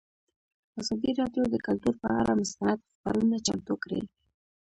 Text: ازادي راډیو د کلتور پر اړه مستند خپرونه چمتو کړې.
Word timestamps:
ازادي 0.79 1.11
راډیو 1.19 1.43
د 1.49 1.55
کلتور 1.65 1.93
پر 2.01 2.11
اړه 2.21 2.33
مستند 2.41 2.79
خپرونه 2.95 3.37
چمتو 3.45 3.73
کړې. 3.83 4.01